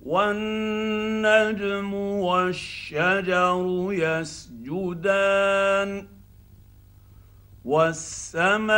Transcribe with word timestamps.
والنجم 0.02 1.94
والشجر 1.94 3.88
يسجدان 3.90 5.90
والسماء 7.64 8.74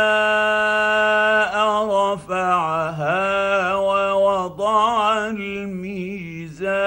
رفعها 1.87 3.75
ووضع 3.75 5.29
الميزان. 5.29 6.77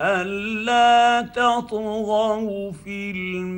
ألا 0.00 1.22
تطغوا 1.22 2.72
في 2.72 3.10
الميزان 3.10 3.57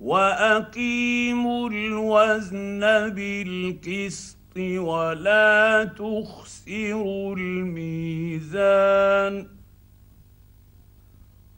واقيموا 0.00 1.68
الوزن 1.68 2.80
بالقسط 3.08 4.36
ولا 4.56 5.84
تخسروا 5.84 7.36
الميزان 7.36 9.46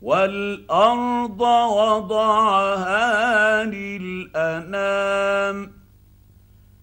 والارض 0.02 1.40
وضعها 1.70 3.64
للانام 3.64 5.72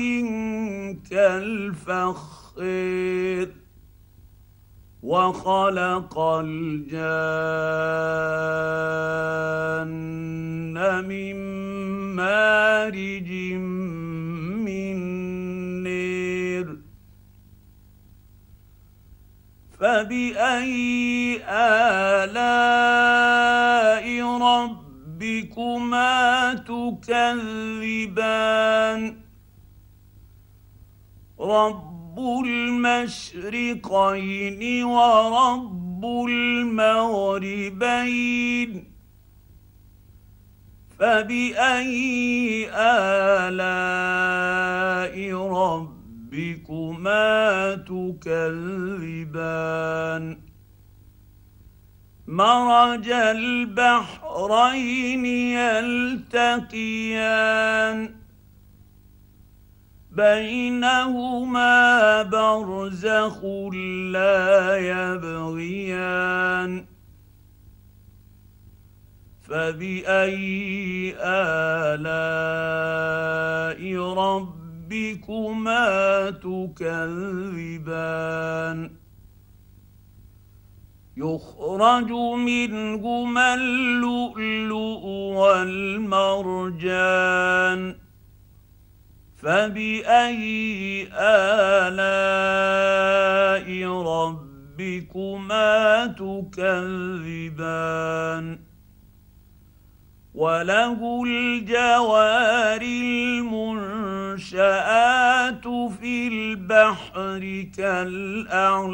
كالفخير 1.10 2.22
وخلق 5.04 6.20
الجان 6.20 7.02
من 11.08 11.36
مارج 12.16 13.32
من 14.66 14.98
نير 15.84 16.78
فبأي 19.80 21.42
آلاء 21.50 22.52
ربكما 24.42 26.14
تكذبان؟ 26.54 28.12
رب 31.40 31.91
رب 32.12 32.20
المشرقين 32.46 34.04
ورب 34.84 36.06
المغربين 36.30 37.92
فباي 41.00 42.70
الاء 42.74 43.56
ربكما 46.34 47.30
تكذبان 47.76 49.18
مرج 52.28 53.10
البحرين 53.10 55.26
يلتقيان 55.56 56.62
بينهما 60.12 62.24
برزخ 62.24 63.44
لا 64.12 64.78
يبغيان 64.78 66.92
فباي 69.42 71.16
الاء 71.20 72.12
ربكما 74.14 75.86
تكذبان 76.30 77.72
يخرج 81.18 82.12
منهما 82.38 83.54
اللؤلؤ 83.54 85.06
والمرجان 85.36 86.82
فبأي 89.42 91.08
آلاء 91.14 91.98
ربكما 94.04 96.06
تكذبان؟ 96.06 96.52
وله 100.34 101.24
الجوار 101.26 102.82
المنشآت 102.82 103.38
في 106.00 106.28
البحر 106.28 107.68
كالأعلام. 107.78 108.92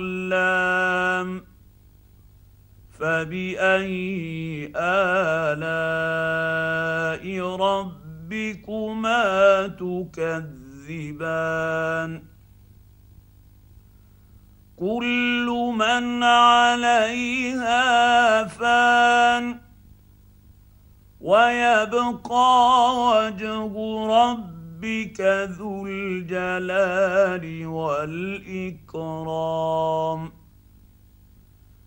فبأي 2.99 4.71
آلاء 4.75 5.65
ربكما 7.55 8.06
ربكما 8.27 9.67
تكذبان. 9.67 11.31
كل 14.75 15.73
من 15.77 16.23
عليها 16.23 17.83
فان 18.43 19.59
ويبقى 21.21 22.95
وجه 22.95 23.73
ربك 24.07 25.21
ذو 25.59 25.88
الجلال 25.88 27.67
والإكرام. 27.67 29.07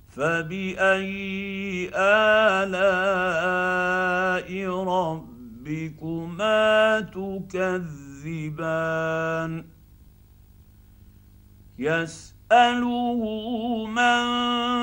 فبأي 0.09 1.91
آلاء 1.95 2.91
ربك 4.85 5.30
ربكما 5.71 7.01
تكذبان. 7.01 7.55
يسأله 11.79 13.21
من 13.87 14.25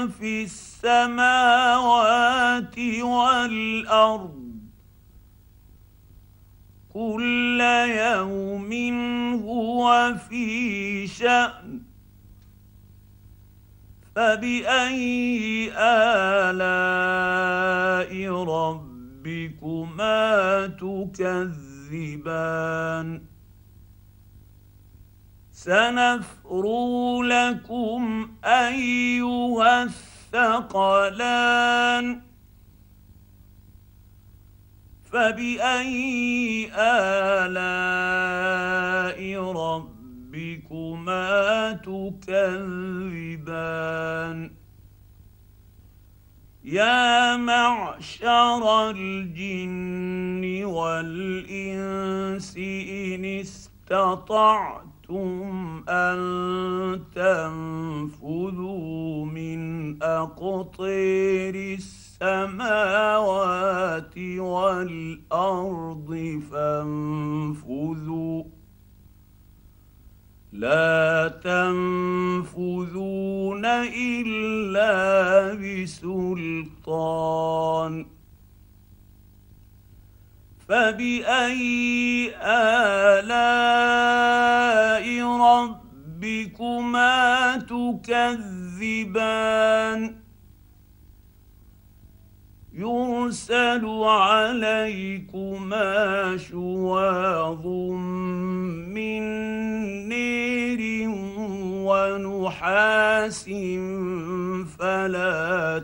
في 0.08 0.44
السماوات 0.44 2.80
والأرض. 3.02 4.48
كل 6.94 7.62
يوم 7.90 8.74
هو 9.44 10.16
في 10.30 11.08
شأن. 11.08 11.82
فبأي 14.16 15.72
آلاء 15.78 16.54
ربك 18.44 18.87
ربكما 19.28 20.68
تكذبان. 20.68 21.22
سنفرغ 25.52 27.22
لكم 27.22 28.32
أيها 28.46 29.84
الثقلان. 30.34 32.22
فبأي 35.12 36.72
آلاء 36.76 37.60
ربكما 39.52 41.28
تكذبان؟ 41.72 42.18
يا 46.68 47.38
معشر 47.38 48.90
الجن 48.90 50.66
والإنس 50.66 52.58
إن 52.58 53.26
استطعتم 53.26 54.84
أن 55.90 56.20
تنفذوا 57.16 59.26
من 59.26 60.04
أقطير 60.04 61.56
السماوات 61.78 62.68
والأرض 64.38 66.42
فانفذوا 66.52 68.44
لا 70.58 71.28
تنفذون 71.44 73.66
إلا 73.66 75.54
بسلطان. 75.54 76.74
فبأي 80.68 82.32
آلاء 82.42 83.48
ربكما 86.22 87.58
تكذبان؟ 87.58 88.68
يرسل 92.74 93.86
عليكما 94.04 95.88
شواظ 96.38 97.68
من 98.88 99.37
ونحاس 102.68 103.46
فلا 104.80 105.84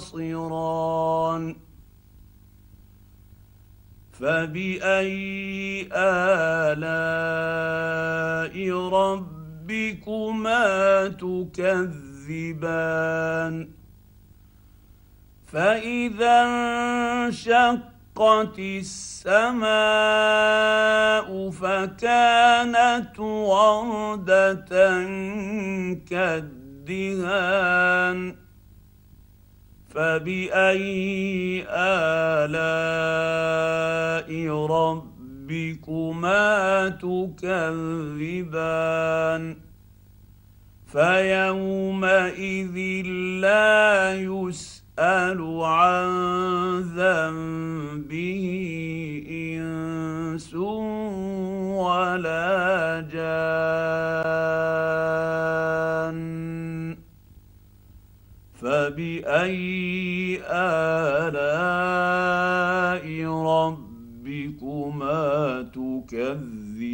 تنتصران. 0.00 1.56
فبأي 4.12 5.88
آلاء 5.92 6.76
ربكما 8.88 10.58
تكذبان؟ 11.08 12.74
فإذا 15.46 16.42
انشقت 18.22 18.58
السماء 18.58 19.70
فكانت 21.50 23.18
وردة 23.20 24.68
كالدهان 26.10 27.40
فبأي 29.90 31.64
آلاء 31.68 32.68
ربكما 34.66 36.48
تكذبان؟ 36.88 38.62
فيومئذ 40.92 42.76
لا 43.40 44.14
يسر 44.14 44.81
يسأل 44.98 45.40
عن 45.64 46.80
ذنبه 46.96 48.44
إنس 49.30 50.54
ولا 51.74 53.00
جان 53.12 53.32
فبأي 58.54 60.40
آلاء 60.46 61.42
ربكما 63.44 65.22
تكذبان؟ 65.72 66.92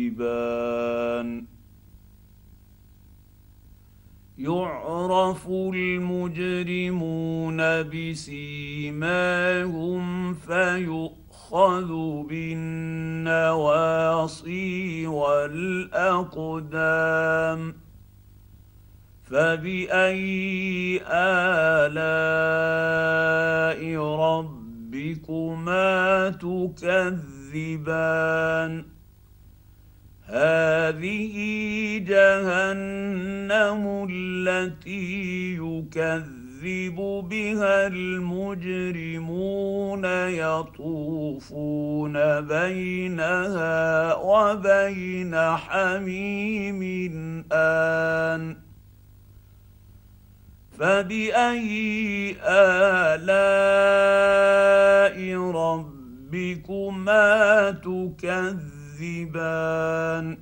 يعرف 4.38 5.48
المجرمون 5.74 7.56
بسيماهم 7.82 9.24
فيؤخذ 10.34 11.88
بالنواصي 12.28 13.46
والاقدام 15.06 16.54
فباي 19.24 21.00
الاء 21.06 21.98
ربكما 24.96 25.88
تكذبان 26.30 27.88
هذه 30.28 31.34
جهنم 31.98 33.82
التي 34.10 35.54
يكذب 35.54 36.96
بها 37.30 37.86
المجرمون 37.86 39.24
يطوفون 40.28 42.12
بينها 42.40 44.14
وبين 44.14 45.36
حميم 45.36 46.82
آن. 47.52 48.56
فبأي 50.78 52.36
آلاء 52.44 53.58
ربكما 56.30 57.70
تكذبان 58.98 60.38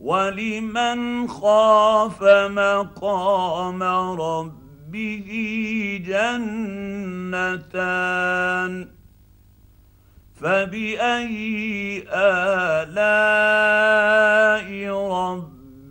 ولمن 0.00 1.28
خاف 1.28 2.22
مقام 2.50 3.82
ربه 4.20 5.28
جنتان 7.30 7.84
فباي 10.34 12.04
الاء 12.12 13.04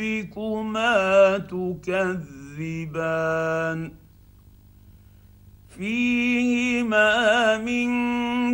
ربكما 0.00 1.38
تكذبان 1.52 3.00
فيهما 5.68 7.58
من 7.58 7.90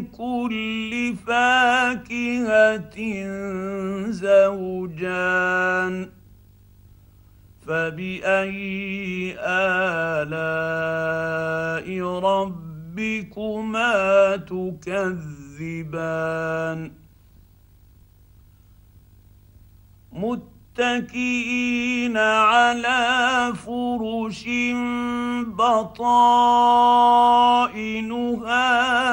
كل 0.07 1.15
فاكهة 1.27 2.99
زوجان 4.11 6.09
فبأي 7.67 9.37
آلاء 9.41 10.27
ربكما 12.19 13.93
تكذبان؟ 14.37 15.77
متكئين 20.79 22.17
على 22.17 23.53
فرش 23.55 24.45
بطائنها 25.47 26.41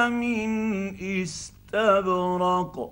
من 0.08 0.94
استبرق. 1.00 2.90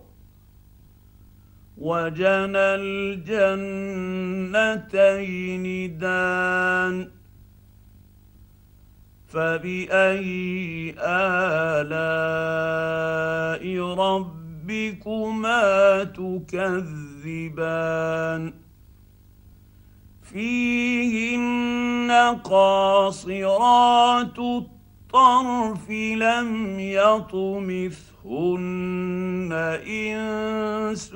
وجنى 1.78 2.58
الجنتين 2.58 3.68
دان. 5.98 7.08
فبأي 9.28 10.94
آلاء 10.98 12.02
ربكما 13.94 15.64
تكذبان؟ 16.04 17.22
فيهن 20.32 22.10
قاصرات 22.44 24.38
الطرف 24.38 25.90
لم 25.90 26.80
يطمثهن 26.80 28.12
إنس 29.86 31.14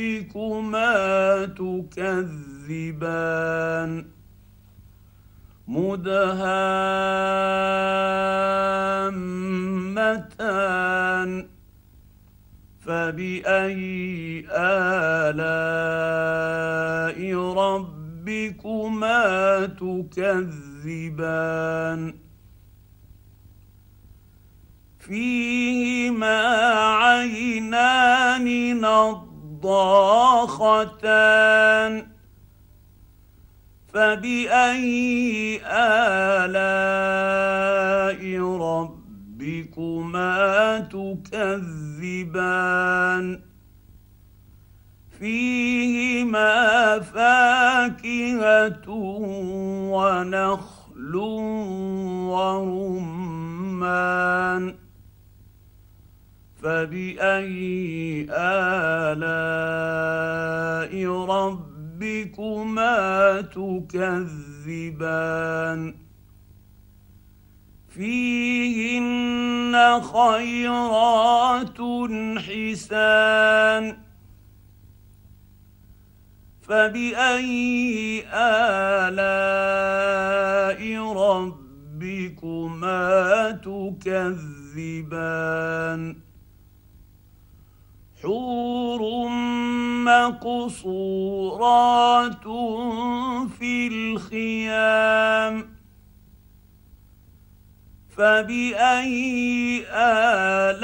ربكما 0.00 1.44
تكذبان 2.40 3.10
مدهامتان 10.20 11.48
فبأي 12.80 14.44
آلاء 14.50 15.60
ربكما 17.54 19.22
تكذبان 19.66 21.20
فيهما 24.98 26.40
عينان 27.02 28.46
نض 28.80 29.29
ضاختان 29.62 31.12
فبأي 33.92 35.60
آلاء 35.66 37.00
ربكما 38.60 40.38
تكذبان؟ 40.80 42.40
فيهما 45.20 46.98
فاكهة 46.98 48.88
ونخل 49.92 51.16
ورمان 52.30 53.30
فبأي 56.62 58.26
آلاء 58.30 59.72
ربكما 61.26 62.96
تكذبان؟ 63.40 65.00
فيهن 67.88 69.74
خيرات 70.02 71.78
حسان. 72.38 73.96
فبأي 76.62 78.24
آلاء 78.32 79.22
ربكما 81.12 82.70
تكذبان؟ 83.50 84.90
حور 88.22 89.28
مقصورات 90.04 91.48
في 93.58 93.88
الخيام. 93.92 95.80
فبأي 98.16 99.84
آلاء 99.90 100.80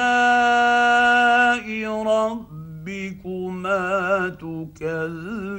ربكما 2.02 3.82
تكذبان؟ 4.28 5.56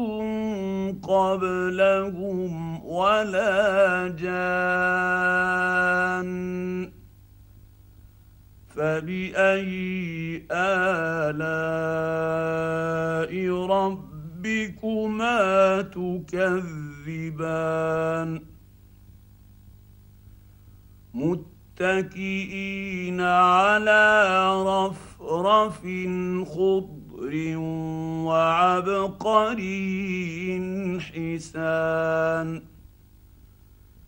قبلهم 1.02 2.84
ولا 2.84 4.08
جان. 4.08 4.40
فبأي 8.76 10.46
آلاء 10.50 11.30
ربكما 13.66 15.36
تكذبان؟ 15.82 17.10
متكئين 21.80 23.20
على 23.20 24.46
رفرف 24.66 25.80
خضر 26.52 27.56
وعبقري 28.26 29.70
حسان. 31.00 32.62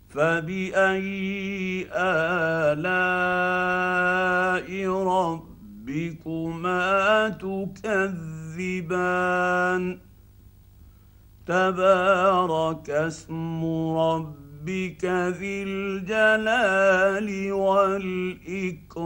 فبأي 0.08 1.86
آلاء 1.92 2.68
ربكما 5.88 6.88
تكذبان؟ 7.28 9.02
تبارك 11.46 12.90
اسم 12.90 13.64
ربك 13.96 14.41
ربك 14.62 15.04
ذي 15.38 15.62
الجلال 15.62 17.52
والإكرام. 17.52 19.02